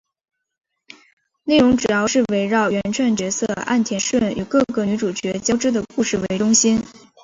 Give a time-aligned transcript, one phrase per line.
[1.43, 6.83] 内容主要是围绕原创角色岸田瞬与各个女主角交织的故事为中心。